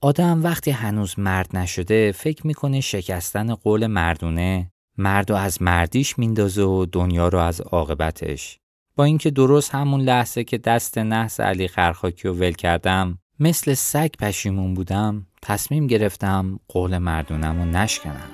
آدم 0.00 0.42
وقتی 0.42 0.70
هنوز 0.70 1.18
مرد 1.18 1.56
نشده 1.56 2.12
فکر 2.12 2.46
می‌کنه 2.46 2.80
شکستن 2.80 3.54
قول 3.54 3.86
مردونه. 3.86 4.70
مرد 4.98 5.30
و 5.30 5.34
از 5.34 5.62
مردیش 5.62 6.18
میندازه 6.18 6.62
و 6.62 6.86
دنیا 6.92 7.28
رو 7.28 7.38
از 7.38 7.60
عاقبتش. 7.60 8.58
با 8.96 9.04
اینکه 9.04 9.30
درست 9.30 9.74
همون 9.74 10.00
لحظه 10.00 10.44
که 10.44 10.58
دست 10.58 10.98
نحس 10.98 11.40
علی 11.40 11.68
خرخاکی 11.68 12.28
رو 12.28 12.34
ول 12.34 12.52
کردم 12.52 13.18
مثل 13.40 13.74
سگ 13.74 14.10
پشیمون 14.18 14.74
بودم 14.74 15.26
تصمیم 15.42 15.86
گرفتم 15.86 16.60
قول 16.68 16.98
مردونم 16.98 17.58
رو 17.58 17.64
نشکنم. 17.64 18.33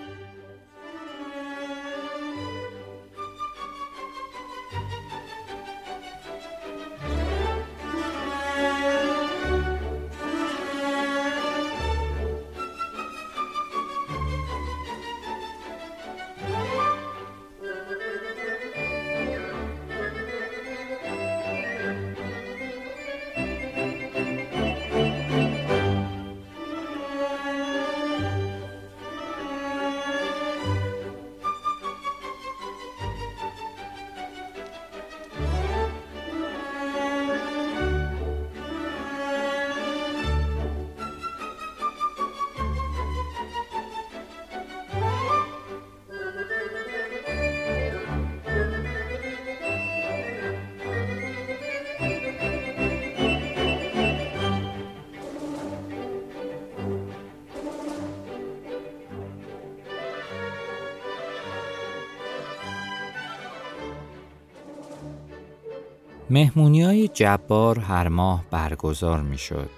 مهمونی 66.30 66.82
های 66.82 67.08
جبار 67.08 67.78
هر 67.78 68.08
ماه 68.08 68.44
برگزار 68.50 69.22
می 69.22 69.38
شد. 69.38 69.70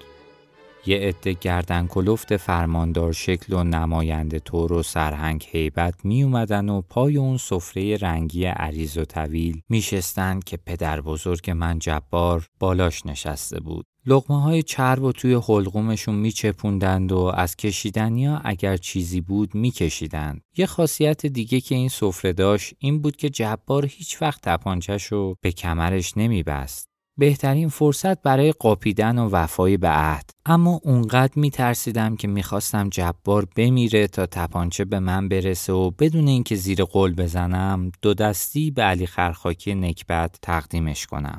یه 0.87 0.99
عده 0.99 1.32
گردن 1.32 1.87
کلفت 1.87 2.37
فرماندار 2.37 3.12
شکل 3.12 3.52
و 3.52 3.64
نماینده 3.64 4.38
طور 4.38 4.73
و 4.73 4.82
سرهنگ 4.82 5.47
هیبت 5.50 5.94
می 6.04 6.23
اومدن 6.23 6.68
و 6.68 6.80
پای 6.80 7.16
اون 7.16 7.37
سفره 7.37 7.97
رنگی 7.97 8.44
عریض 8.44 8.99
و 8.99 9.04
طویل 9.04 9.61
میشستن 9.68 10.40
که 10.40 10.56
پدر 10.56 11.00
بزرگ 11.00 11.50
من 11.50 11.78
جبار 11.78 12.47
بالاش 12.59 13.06
نشسته 13.06 13.61
بود. 13.61 13.91
لغمه 14.06 14.42
های 14.42 14.62
چرب 14.62 15.02
و 15.02 15.12
توی 15.12 15.35
حلقومشون 15.35 16.14
میچپوندند 16.14 17.12
و 17.12 17.18
از 17.18 17.56
کشیدنیا 17.56 18.40
اگر 18.44 18.76
چیزی 18.76 19.21
بود 19.21 19.54
میکشیدند. 19.54 20.42
یه 20.56 20.66
خاصیت 20.66 21.26
دیگه 21.26 21.61
که 21.61 21.75
این 21.75 21.88
سفره 21.88 22.32
داشت 22.32 22.75
این 22.78 23.02
بود 23.02 23.16
که 23.16 23.28
جبار 23.28 23.87
هیچ 23.87 24.23
وقت 24.23 24.40
تپانچش 24.42 25.04
رو 25.04 25.37
به 25.40 25.52
کمرش 25.52 26.16
نمیبست. 26.16 26.92
بهترین 27.18 27.68
فرصت 27.68 28.23
برای 28.23 28.52
قاپیدن 28.52 29.18
و 29.18 29.28
وفای 29.28 29.76
به 29.76 29.88
عهد 29.88 30.30
اما 30.47 30.80
اونقدر 30.85 31.32
میترسیدم 31.37 32.16
که 32.16 32.28
می‌خواستم 32.28 32.88
جبار 32.88 33.47
بمیره 33.56 34.06
تا 34.06 34.26
تپانچه 34.26 34.85
به 34.85 35.00
من 35.00 35.28
برسه 35.28 35.73
و 35.73 35.90
بدون 35.90 36.28
اینکه 36.28 36.56
زیر 36.56 36.85
قول 36.85 37.14
بزنم 37.14 37.92
دو 38.02 38.14
دستی 38.14 38.71
به 38.71 38.82
علی 38.82 39.06
خرخاکی 39.06 39.75
نکبت 39.75 40.38
تقدیمش 40.42 41.06
کنم 41.06 41.38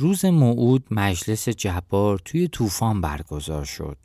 روز 0.00 0.24
موعود 0.24 0.84
مجلس 0.90 1.48
جبار 1.48 2.20
توی 2.24 2.48
طوفان 2.48 3.00
برگزار 3.00 3.64
شد. 3.64 3.96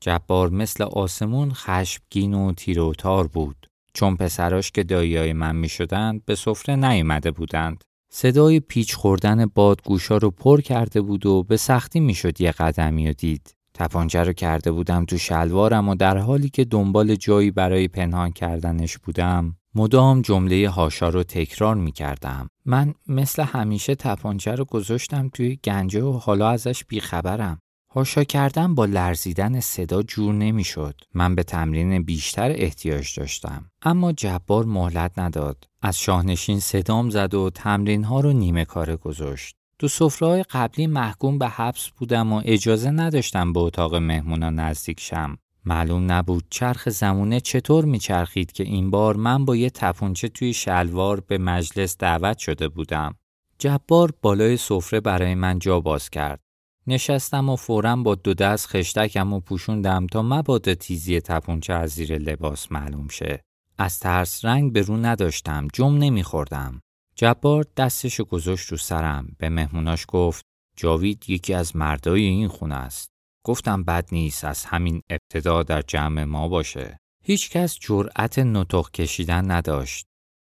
جبار 0.00 0.50
مثل 0.50 0.84
آسمون 0.84 1.52
خشمگین 1.52 2.34
و 2.34 2.52
تیروتار 2.52 3.26
بود. 3.26 3.66
چون 3.92 4.16
پسراش 4.16 4.70
که 4.70 4.82
داییای 4.84 5.32
من 5.32 5.56
می 5.56 5.68
شدند 5.68 6.24
به 6.24 6.34
سفره 6.34 6.76
نیومده 6.76 7.30
بودند. 7.30 7.84
صدای 8.12 8.60
پیچ 8.60 8.94
خوردن 8.94 9.46
بادگوشا 9.46 10.16
رو 10.16 10.30
پر 10.30 10.60
کرده 10.60 11.00
بود 11.00 11.26
و 11.26 11.42
به 11.42 11.56
سختی 11.56 12.00
می‌شد 12.00 12.40
یه 12.40 12.50
قدمی 12.50 13.08
و 13.08 13.12
دید. 13.12 13.54
تپانچه 13.74 14.22
رو 14.22 14.32
کرده 14.32 14.72
بودم 14.72 15.04
تو 15.04 15.18
شلوارم 15.18 15.88
و 15.88 15.94
در 15.94 16.18
حالی 16.18 16.48
که 16.48 16.64
دنبال 16.64 17.14
جایی 17.14 17.50
برای 17.50 17.88
پنهان 17.88 18.30
کردنش 18.30 18.98
بودم 18.98 19.56
مدام 19.76 20.22
جمله 20.22 20.68
هاشا 20.68 21.08
رو 21.08 21.22
تکرار 21.22 21.74
می 21.74 21.92
کردم. 21.92 22.48
من 22.64 22.94
مثل 23.06 23.42
همیشه 23.42 23.94
تپانچه 23.94 24.54
رو 24.54 24.64
گذاشتم 24.64 25.28
توی 25.28 25.56
گنجه 25.64 26.02
و 26.02 26.12
حالا 26.12 26.48
ازش 26.48 26.84
بیخبرم. 26.84 27.58
هاشا 27.94 28.24
کردن 28.24 28.74
با 28.74 28.84
لرزیدن 28.84 29.60
صدا 29.60 30.02
جور 30.02 30.34
نمی‌شد. 30.34 31.00
من 31.14 31.34
به 31.34 31.42
تمرین 31.42 32.02
بیشتر 32.02 32.50
احتیاج 32.50 33.18
داشتم. 33.18 33.70
اما 33.82 34.12
جبار 34.12 34.64
مهلت 34.64 35.18
نداد. 35.18 35.68
از 35.82 35.98
شاهنشین 35.98 36.60
صدام 36.60 37.10
زد 37.10 37.34
و 37.34 37.50
تمرین 37.50 38.04
ها 38.04 38.20
رو 38.20 38.32
نیمه 38.32 38.64
کاره 38.64 38.96
گذاشت. 38.96 39.56
تو 39.78 39.88
سفره 39.88 40.42
قبلی 40.42 40.86
محکوم 40.86 41.38
به 41.38 41.48
حبس 41.48 41.88
بودم 41.88 42.32
و 42.32 42.42
اجازه 42.44 42.90
نداشتم 42.90 43.52
به 43.52 43.60
اتاق 43.60 43.94
مهمونا 43.94 44.50
نزدیک 44.50 45.00
شم. 45.00 45.38
معلوم 45.66 46.12
نبود 46.12 46.44
چرخ 46.50 46.88
زمونه 46.88 47.40
چطور 47.40 47.84
میچرخید 47.84 48.52
که 48.52 48.64
این 48.64 48.90
بار 48.90 49.16
من 49.16 49.44
با 49.44 49.56
یه 49.56 49.70
تپونچه 49.70 50.28
توی 50.28 50.52
شلوار 50.52 51.20
به 51.20 51.38
مجلس 51.38 51.96
دعوت 51.98 52.38
شده 52.38 52.68
بودم. 52.68 53.14
جبار 53.58 54.12
بالای 54.22 54.56
سفره 54.56 55.00
برای 55.00 55.34
من 55.34 55.58
جا 55.58 55.80
باز 55.80 56.10
کرد. 56.10 56.40
نشستم 56.86 57.48
و 57.48 57.56
فورا 57.56 57.96
با 57.96 58.14
دو 58.14 58.34
دست 58.34 58.66
خشتکم 58.66 59.32
و 59.32 59.40
پوشوندم 59.40 60.06
تا 60.06 60.22
مبادا 60.22 60.74
تیزی 60.74 61.20
تپونچه 61.20 61.72
از 61.72 61.90
زیر 61.90 62.18
لباس 62.18 62.72
معلوم 62.72 63.08
شه. 63.08 63.40
از 63.78 63.98
ترس 63.98 64.44
رنگ 64.44 64.72
به 64.72 64.82
رو 64.82 64.96
نداشتم 64.96 65.68
جم 65.72 65.98
نمیخوردم. 65.98 66.80
جبار 67.14 67.64
دستشو 67.76 68.24
گذاشت 68.24 68.68
رو 68.68 68.76
سرم 68.76 69.36
به 69.38 69.48
مهموناش 69.48 70.04
گفت 70.08 70.44
جاوید 70.76 71.24
یکی 71.28 71.54
از 71.54 71.76
مردای 71.76 72.22
این 72.22 72.48
خونه 72.48 72.74
است. 72.74 73.13
گفتم 73.44 73.84
بد 73.84 74.08
نیست 74.12 74.44
از 74.44 74.64
همین 74.64 75.02
ابتدا 75.10 75.62
در 75.62 75.82
جمع 75.82 76.24
ما 76.24 76.48
باشه. 76.48 76.98
هیچ 77.24 77.50
کس 77.50 77.78
جرأت 77.80 78.38
نطق 78.38 78.90
کشیدن 78.90 79.50
نداشت. 79.50 80.06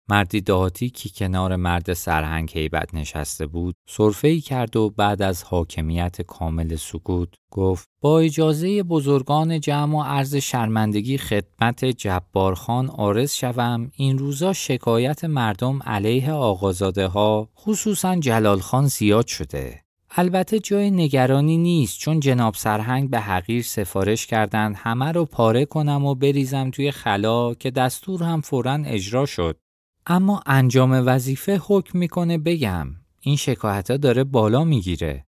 مردی 0.08 0.40
دهاتی 0.40 0.90
که 0.90 1.08
کنار 1.08 1.56
مرد 1.56 1.92
سرهنگ 1.92 2.50
هیبت 2.54 2.94
نشسته 2.94 3.46
بود 3.46 3.74
صرفه 3.88 4.28
ای 4.28 4.40
کرد 4.40 4.76
و 4.76 4.90
بعد 4.90 5.22
از 5.22 5.44
حاکمیت 5.44 6.22
کامل 6.22 6.76
سکوت 6.76 7.28
گفت 7.52 7.88
با 8.00 8.18
اجازه 8.18 8.82
بزرگان 8.82 9.60
جمع 9.60 9.98
و 9.98 10.02
عرض 10.02 10.36
شرمندگی 10.36 11.18
خدمت 11.18 11.84
جبارخان 11.84 12.90
آرز 12.90 13.32
شوم 13.32 13.90
این 13.96 14.18
روزا 14.18 14.52
شکایت 14.52 15.24
مردم 15.24 15.82
علیه 15.82 16.32
آقازاده 16.32 17.06
ها 17.06 17.48
خصوصا 17.58 18.16
جلال 18.16 18.60
خان 18.60 18.86
زیاد 18.86 19.26
شده 19.26 19.82
البته 20.14 20.58
جای 20.58 20.90
نگرانی 20.90 21.56
نیست 21.58 21.98
چون 21.98 22.20
جناب 22.20 22.54
سرهنگ 22.54 23.10
به 23.10 23.20
حقیر 23.20 23.62
سفارش 23.62 24.26
کردند 24.26 24.74
همه 24.78 25.12
رو 25.12 25.24
پاره 25.24 25.64
کنم 25.64 26.04
و 26.04 26.14
بریزم 26.14 26.70
توی 26.70 26.90
خلا 26.90 27.54
که 27.54 27.70
دستور 27.70 28.22
هم 28.22 28.40
فورا 28.40 28.82
اجرا 28.86 29.26
شد. 29.26 29.58
اما 30.06 30.42
انجام 30.46 31.06
وظیفه 31.06 31.60
حکم 31.66 31.98
می‌کنه 31.98 32.38
بگم 32.38 32.88
این 33.20 33.36
شکایت 33.36 33.92
داره 33.92 34.24
بالا 34.24 34.64
می‌گیره. 34.64 35.24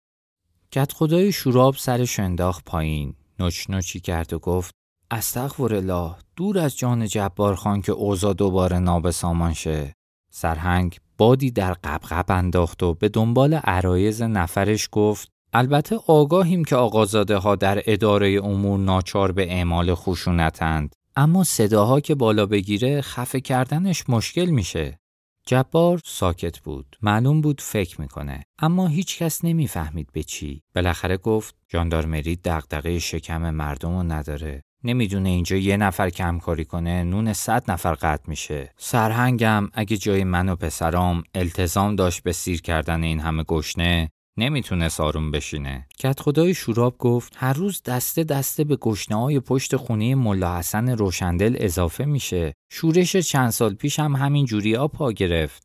کت 0.71 0.93
خدای 0.93 1.33
شوراب 1.33 1.75
سرش 1.75 2.21
انداخت 2.21 2.65
پایین 2.65 3.15
نوچ 3.39 3.71
نوچی 3.71 4.01
کرد 4.01 4.33
و 4.33 4.39
گفت 4.39 4.75
استغفر 5.11 5.75
الله 5.75 6.15
دور 6.37 6.59
از 6.59 6.79
جان 6.79 7.07
جبار 7.07 7.55
خان 7.55 7.83
که 7.83 7.93
اوضاع 7.93 8.35
دوباره 8.35 8.79
نابسامان 8.79 9.53
شه. 9.55 9.95
سرهنگ 10.37 10.99
بادی 11.19 11.51
در 11.51 11.73
قبقب 11.73 12.25
انداخت 12.29 12.83
و 12.83 12.95
به 12.95 13.09
دنبال 13.09 13.55
عرایز 13.55 14.23
نفرش 14.23 14.89
گفت 14.93 15.29
البته 15.53 15.97
آگاهیم 16.07 16.65
که 16.65 16.77
آقازاده 16.77 17.37
ها 17.37 17.57
در 17.57 17.83
اداره 17.87 18.41
امور 18.45 18.79
ناچار 18.79 19.33
به 19.33 19.53
اعمال 19.53 19.95
خشونتند 19.95 20.95
اما 21.17 21.45
صداها 21.45 22.01
که 22.01 22.15
بالا 22.15 22.47
بگیره 22.47 23.01
خفه 23.01 23.41
کردنش 23.41 24.05
مشکل 24.09 24.45
میشه. 24.45 24.99
جبار 25.47 26.01
ساکت 26.05 26.59
بود. 26.59 26.97
معلوم 27.03 27.41
بود 27.41 27.61
فکر 27.61 28.01
می‌کنه. 28.01 28.43
اما 28.59 28.89
هیچ 28.89 29.19
کس 29.19 29.45
نمی‌فهمید 29.45 30.09
به 30.13 30.23
چی. 30.23 30.63
بالاخره 30.75 31.17
گفت 31.17 31.55
جاندارمری 31.69 32.37
دغدغه 32.45 32.99
شکم 32.99 33.51
مردم 33.51 33.97
رو 33.97 34.03
نداره. 34.03 34.63
نمی‌دونه 34.85 35.29
اینجا 35.29 35.57
یه 35.57 35.77
نفر 35.77 36.11
کمکاری 36.11 36.65
کنه 36.65 37.05
نون 37.05 37.33
صد 37.33 37.71
نفر 37.71 37.95
قطع 37.95 38.23
میشه. 38.27 38.71
سرهنگم 38.77 39.69
اگه 39.73 39.97
جای 39.97 40.25
من 40.25 40.49
و 40.49 40.57
پسرام 40.57 41.23
التزام 41.35 41.97
داشت 41.97 42.23
به 42.23 42.33
سیر 42.33 42.63
کردن 42.63 43.03
این 43.03 43.21
همه 43.21 43.45
گشنه 43.45 44.11
نمی‌تونه 44.37 44.89
سارون 44.89 45.31
بشینه. 45.31 45.87
کت 45.99 46.21
خدای 46.21 46.55
شوراب 46.55 46.99
گفت 46.99 47.33
هر 47.37 47.53
روز 47.53 47.83
دسته 47.83 48.25
دسته 48.25 48.65
به 48.65 48.77
گشنه 48.77 49.17
های 49.17 49.41
پشت 49.41 49.77
خونه 49.77 50.15
ملا 50.15 50.59
حسن 50.59 50.89
روشندل 50.89 51.57
اضافه 51.59 52.05
میشه. 52.05 52.53
شورش 52.73 53.17
چند 53.17 53.51
سال 53.51 53.75
پیش 53.75 53.99
هم 53.99 54.17
همین 54.17 54.47
جوری 54.47 54.75
ها 54.75 54.89
پا 54.89 55.13
گرفت. 55.13 55.63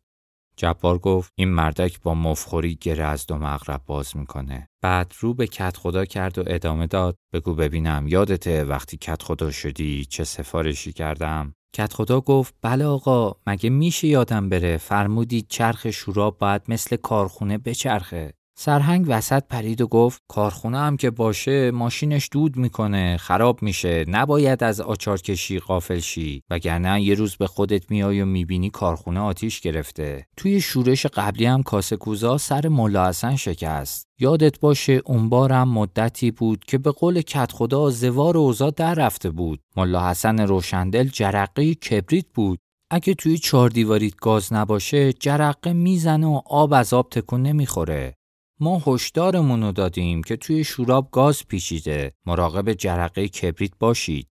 جبار 0.60 0.98
گفت 0.98 1.32
این 1.36 1.50
مردک 1.50 2.02
با 2.02 2.14
مفخوری 2.14 2.78
گره 2.82 3.04
از 3.04 3.26
دو 3.28 3.38
مغرب 3.38 3.82
باز 3.86 4.18
می‌کنه. 4.18 4.68
بعد 4.84 5.14
رو 5.20 5.34
به 5.34 5.48
کت 5.48 5.78
خدا 5.78 6.06
کرد 6.06 6.38
و 6.38 6.44
ادامه 6.48 6.88
داد 6.88 7.16
بگو 7.34 7.54
ببینم 7.54 8.08
یادته 8.08 8.64
وقتی 8.64 8.98
کت 8.98 9.24
خدا 9.24 9.52
شدی 9.52 10.06
چه 10.06 10.24
سفارشی 10.24 10.94
کردم؟ 10.94 11.54
کت 11.76 11.94
خدا 11.94 12.22
گفت 12.22 12.54
بله 12.62 12.86
آقا 12.86 13.36
مگه 13.48 13.70
میشه 13.70 14.08
یادم 14.08 14.50
بره 14.50 14.78
فرمودید 14.78 15.48
چرخ 15.50 15.92
شوراب 15.92 16.38
باید 16.38 16.62
مثل 16.68 16.96
کارخونه 16.96 17.58
بچرخه 17.58 18.34
سرهنگ 18.62 19.06
وسط 19.08 19.44
پرید 19.50 19.82
و 19.82 19.88
گفت 19.88 20.22
کارخونه 20.28 20.78
هم 20.78 20.98
که 20.98 21.10
باشه 21.10 21.72
ماشینش 21.72 22.30
دود 22.32 22.58
می‌کنه 22.58 23.18
خراب 23.18 23.62
میشه 23.64 24.06
نباید 24.08 24.64
از 24.64 24.82
آچار 24.82 25.22
کشی 25.22 25.60
قافل 25.60 26.00
شی 26.00 26.44
وگرنه 26.50 27.02
یه 27.02 27.14
روز 27.14 27.36
به 27.36 27.48
خودت 27.48 27.92
میای 27.92 28.22
و 28.22 28.26
می‌بینی 28.26 28.70
کارخونه 28.70 29.20
آتیش 29.20 29.60
گرفته. 29.60 30.26
توی 30.38 30.62
شورش 30.62 31.06
قبلی 31.06 31.46
هم 31.46 31.64
کاسه 31.64 31.96
کوزا 31.96 32.38
سر 32.38 32.68
ملا 32.68 33.10
حسن 33.10 33.36
شکست. 33.36 34.08
یادت 34.20 34.60
باشه 34.60 35.02
اون 35.06 35.30
بارم 35.30 35.70
مدتی 35.70 36.32
بود 36.32 36.66
که 36.66 36.78
به 36.78 36.92
قول 36.92 37.22
کت 37.22 37.52
خدا 37.52 37.90
زوار 37.90 38.38
اوزا 38.38 38.70
در 38.70 38.94
رفته 38.94 39.30
بود. 39.30 39.60
ملا 39.78 40.10
حسن 40.10 40.40
روشندل 40.40 41.08
جرقه 41.08 41.76
کبریت 41.76 42.26
بود. 42.34 42.60
اگه 42.92 43.14
توی 43.14 43.38
چهار 43.38 43.70
دیواریت 43.70 44.16
گاز 44.16 44.54
نباشه 44.54 45.14
جرقه 45.14 45.74
می‌زنه 45.74 46.28
و 46.28 46.42
آب 46.46 46.74
از 46.74 46.94
آب 46.94 47.10
تکون 47.10 47.42
نمی‌خوره. 47.44 48.16
ما 48.62 48.82
هشدارمون 48.88 49.64
رو 49.64 49.72
دادیم 49.72 50.24
که 50.24 50.38
توی 50.38 50.64
شوراب 50.64 51.10
گاز 51.12 51.48
پیچیده 51.48 52.14
مراقب 52.26 52.74
جرقه 52.74 53.28
کبریت 53.28 53.72
باشید. 53.80 54.28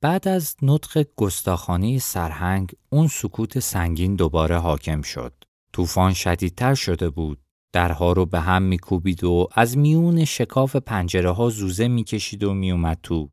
بعد 0.00 0.28
از 0.28 0.56
نطق 0.62 1.06
گستاخانی 1.16 1.98
سرهنگ 1.98 2.72
اون 2.90 3.06
سکوت 3.06 3.58
سنگین 3.58 4.14
دوباره 4.14 4.58
حاکم 4.58 5.02
شد. 5.02 5.34
طوفان 5.72 6.12
شدیدتر 6.12 6.74
شده 6.74 7.10
بود. 7.10 7.38
درها 7.72 8.12
رو 8.12 8.26
به 8.26 8.40
هم 8.40 8.62
میکوبید 8.62 9.24
و 9.24 9.48
از 9.52 9.78
میون 9.78 10.24
شکاف 10.24 10.76
پنجره 10.76 11.30
ها 11.30 11.50
زوزه 11.50 11.88
می‌کشید 11.88 12.44
و 12.44 12.54
میومد 12.54 12.98
تو. 13.02 13.30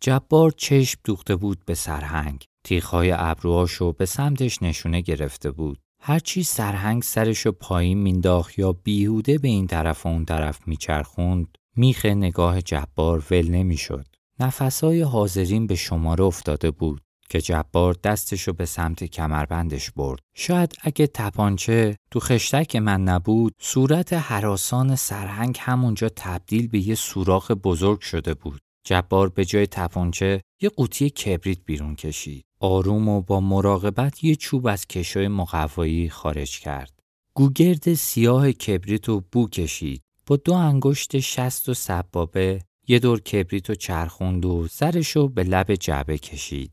جبار 0.00 0.50
چشم 0.50 1.00
دوخته 1.04 1.36
بود 1.36 1.64
به 1.64 1.74
سرهنگ. 1.74 2.44
تیخهای 2.64 3.12
ابروهاشو 3.16 3.92
به 3.92 4.06
سمتش 4.06 4.62
نشونه 4.62 5.00
گرفته 5.00 5.50
بود. 5.50 5.78
هرچی 6.04 6.42
سرهنگ 6.42 7.02
سرشو 7.02 7.52
پایین 7.52 7.98
مینداخت 7.98 8.58
یا 8.58 8.72
بیهوده 8.72 9.38
به 9.38 9.48
این 9.48 9.66
طرف 9.66 10.06
و 10.06 10.08
اون 10.08 10.24
طرف 10.24 10.68
میچرخوند 10.68 11.58
میخ 11.76 12.06
نگاه 12.06 12.62
جبار 12.62 13.24
ول 13.30 13.50
نمی‌شد. 13.50 14.06
نفسای 14.40 15.02
حاضرین 15.02 15.66
به 15.66 15.74
شماره 15.74 16.24
افتاده 16.24 16.70
بود 16.70 17.00
که 17.28 17.40
جبار 17.40 17.96
دستشو 18.04 18.52
به 18.52 18.64
سمت 18.64 19.04
کمربندش 19.04 19.90
برد. 19.90 20.20
شاید 20.34 20.74
اگه 20.82 21.06
تپانچه 21.06 21.96
تو 22.10 22.20
خشتک 22.20 22.76
من 22.76 23.04
نبود 23.04 23.52
صورت 23.60 24.12
حراسان 24.12 24.96
سرهنگ 24.96 25.58
همونجا 25.60 26.08
تبدیل 26.16 26.68
به 26.68 26.78
یه 26.78 26.94
سوراخ 26.94 27.50
بزرگ 27.50 28.00
شده 28.00 28.34
بود. 28.34 28.60
جبار 28.86 29.28
به 29.28 29.44
جای 29.44 29.66
تپانچه 29.66 30.40
یه 30.62 30.68
قوطی 30.68 31.10
کبریت 31.10 31.58
بیرون 31.64 31.94
کشید. 31.94 32.44
آروم 32.62 33.08
و 33.08 33.20
با 33.20 33.40
مراقبت 33.40 34.24
یه 34.24 34.36
چوب 34.36 34.66
از 34.66 34.86
کشوی 34.86 35.28
مقوایی 35.28 36.08
خارج 36.08 36.60
کرد. 36.60 37.00
گوگرد 37.34 37.94
سیاه 37.94 38.52
کبریت 38.52 39.08
و 39.08 39.22
بو 39.32 39.48
کشید. 39.48 40.02
با 40.26 40.36
دو 40.36 40.52
انگشت 40.52 41.18
شست 41.18 41.68
و 41.68 41.74
سبابه 41.74 42.60
یه 42.88 42.98
دور 42.98 43.20
کبریت 43.20 43.70
و 43.70 43.74
چرخوند 43.74 44.44
و 44.44 44.68
سرشو 44.68 45.28
به 45.28 45.42
لب 45.42 45.74
جعبه 45.74 46.18
کشید. 46.18 46.72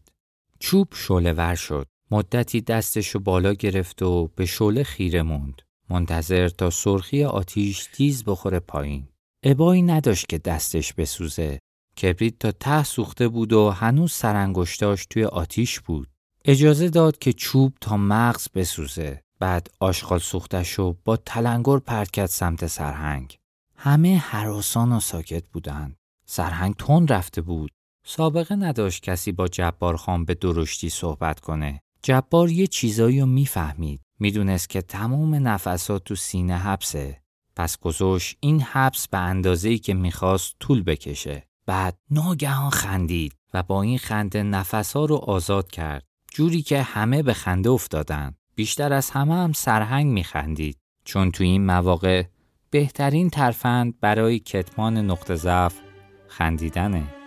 چوب 0.59 0.87
شوله 0.93 1.33
ور 1.33 1.55
شد. 1.55 1.85
مدتی 2.11 2.61
دستشو 2.61 3.19
بالا 3.19 3.53
گرفت 3.53 4.01
و 4.01 4.27
به 4.35 4.45
شوله 4.45 4.83
خیره 4.83 5.21
موند. 5.21 5.61
منتظر 5.89 6.47
تا 6.49 6.69
سرخی 6.69 7.23
آتیش 7.23 7.87
تیز 7.93 8.23
بخوره 8.23 8.59
پایین. 8.59 9.07
ابایی 9.43 9.81
نداشت 9.81 10.29
که 10.29 10.37
دستش 10.37 10.93
بسوزه 10.93 11.59
کبریت 12.01 12.39
تا 12.39 12.51
ته 12.51 12.83
سوخته 12.83 13.27
بود 13.27 13.53
و 13.53 13.69
هنوز 13.69 14.11
سرانگشتاش 14.11 15.05
توی 15.05 15.23
آتیش 15.23 15.79
بود. 15.79 16.07
اجازه 16.45 16.89
داد 16.89 17.17
که 17.17 17.33
چوب 17.33 17.73
تا 17.81 17.97
مغز 17.97 18.47
بسوزه. 18.53 19.23
بعد 19.39 19.67
آشغال 19.79 20.19
سوختش 20.19 20.79
با 20.79 21.17
تلنگر 21.17 21.77
پرت 21.77 22.11
کرد 22.11 22.29
سمت 22.29 22.67
سرهنگ. 22.67 23.37
همه 23.75 24.17
حراسان 24.17 24.91
و 24.91 24.99
ساکت 24.99 25.43
بودند. 25.53 25.95
سرهنگ 26.25 26.75
تون 26.75 27.07
رفته 27.07 27.41
بود. 27.41 27.71
سابقه 28.05 28.55
نداشت 28.55 29.03
کسی 29.03 29.31
با 29.31 29.47
جبار 29.47 29.97
خان 29.97 30.25
به 30.25 30.33
درشتی 30.33 30.89
صحبت 30.89 31.39
کنه. 31.39 31.81
جبار 32.03 32.49
یه 32.49 32.67
چیزایی 32.67 33.19
رو 33.19 33.25
می‌فهمید. 33.25 34.01
می‌دونست 34.19 34.69
که 34.69 34.81
تمام 34.81 35.47
نفسات 35.47 36.03
تو 36.03 36.15
سینه 36.15 36.57
حبسه. 36.57 37.21
پس 37.55 37.79
گذاشت 37.79 38.37
این 38.39 38.61
حبس 38.61 39.07
به 39.07 39.17
اندازه‌ای 39.17 39.79
که 39.79 39.93
می‌خواست 39.93 40.55
طول 40.59 40.83
بکشه. 40.83 41.48
بعد 41.69 41.97
ناگهان 42.11 42.69
خندید 42.69 43.33
و 43.53 43.63
با 43.63 43.81
این 43.81 43.97
خنده 43.97 44.43
نفسها 44.43 45.05
رو 45.05 45.15
آزاد 45.15 45.71
کرد. 45.71 46.03
جوری 46.33 46.61
که 46.61 46.81
همه 46.81 47.23
به 47.23 47.33
خنده 47.33 47.69
افتادن 47.69 48.35
بیشتر 48.55 48.93
از 48.93 49.09
همه 49.09 49.35
هم 49.35 49.53
سرهنگ 49.53 50.11
میخندید. 50.11 50.77
چون 51.05 51.31
تو 51.31 51.43
این 51.43 51.65
مواقع 51.65 52.23
بهترین 52.69 53.29
ترفند 53.29 53.99
برای 53.99 54.39
کتمان 54.39 54.97
نقطه 54.97 55.35
ضعف 55.35 55.75
خندیدنه. 56.27 57.18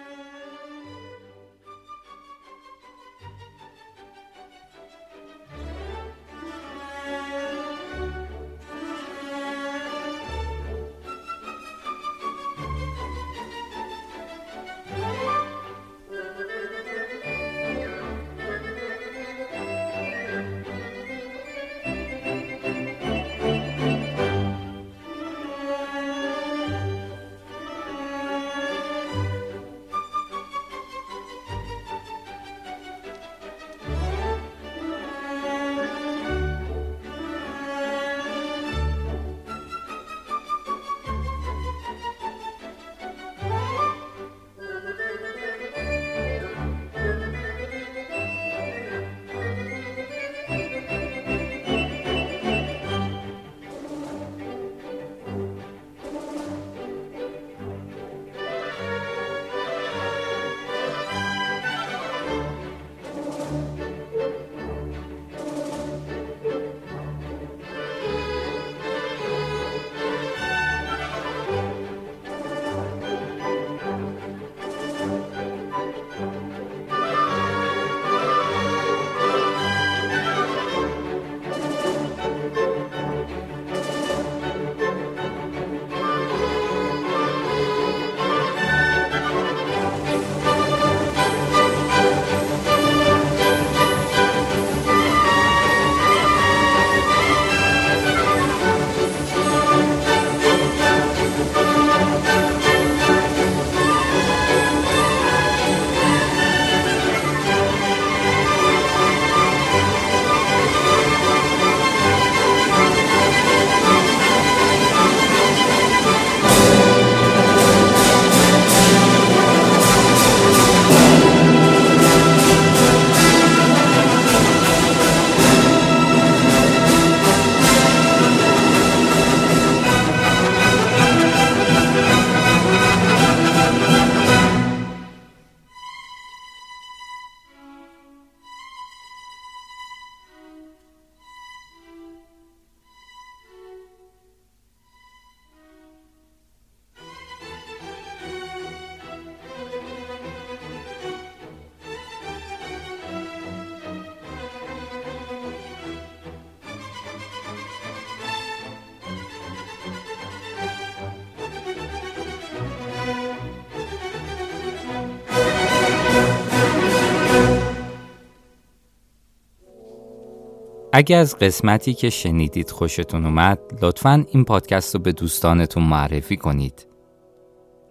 اگه 170.95 171.17
از 171.17 171.39
قسمتی 171.39 171.95
که 171.95 172.11
شنیدید 172.11 172.71
خوشتون 172.71 173.25
اومد 173.25 173.59
لطفا 173.83 174.25
این 174.33 174.45
پادکست 174.45 174.95
رو 174.95 175.01
به 175.01 175.13
دوستانتون 175.13 175.83
معرفی 175.83 176.37
کنید. 176.37 176.87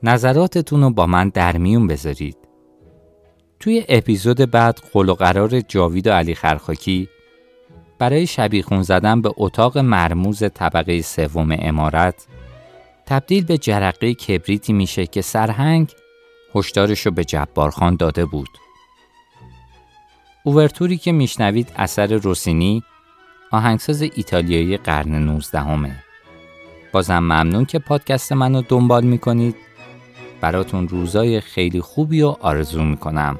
نظراتتون 0.03 0.81
رو 0.81 0.89
با 0.89 1.05
من 1.07 1.29
در 1.29 1.57
میون 1.57 1.87
بذارید. 1.87 2.37
توی 3.59 3.85
اپیزود 3.89 4.51
بعد 4.51 4.79
قول 4.93 5.09
و 5.09 5.13
قرار 5.13 5.61
جاوید 5.61 6.07
و 6.07 6.11
علی 6.11 6.35
خرخاکی 6.35 7.09
برای 7.99 8.27
شبیخون 8.27 8.81
زدن 8.81 9.21
به 9.21 9.31
اتاق 9.37 9.77
مرموز 9.77 10.43
طبقه 10.53 11.01
سوم 11.01 11.55
امارت 11.59 12.27
تبدیل 13.05 13.45
به 13.45 13.57
جرقه 13.57 14.13
کبریتی 14.13 14.73
میشه 14.73 15.07
که 15.07 15.21
سرهنگ 15.21 15.91
هشدارش 16.55 17.05
رو 17.05 17.11
به 17.11 17.25
جبارخان 17.25 17.95
داده 17.95 18.25
بود. 18.25 18.49
اوورتوری 20.43 20.97
که 20.97 21.11
میشنوید 21.11 21.71
اثر 21.75 22.07
روسینی 22.07 22.83
آهنگساز 23.51 24.01
ایتالیایی 24.01 24.77
قرن 24.77 25.15
19 25.15 25.59
همه. 25.59 26.03
بازم 26.91 27.19
ممنون 27.19 27.65
که 27.65 27.79
پادکست 27.79 28.31
منو 28.31 28.61
دنبال 28.61 29.03
می‌کنید 29.03 29.55
براتون 30.41 30.87
روزای 30.87 31.41
خیلی 31.41 31.81
خوبی 31.81 32.21
و 32.21 32.27
آرزو 32.27 32.83
می‌کنم 32.83 33.39